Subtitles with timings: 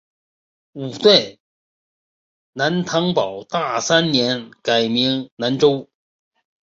[0.73, 1.37] 五代
[2.53, 5.91] 南唐保大三年改名南州。